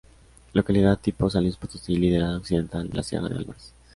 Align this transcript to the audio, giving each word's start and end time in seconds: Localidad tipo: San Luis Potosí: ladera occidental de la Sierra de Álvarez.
Localidad 0.53 0.97
tipo: 0.97 1.29
San 1.29 1.43
Luis 1.43 1.57
Potosí: 1.57 1.95
ladera 1.95 2.35
occidental 2.35 2.89
de 2.89 2.95
la 2.97 3.03
Sierra 3.03 3.29
de 3.29 3.35
Álvarez. 3.35 3.75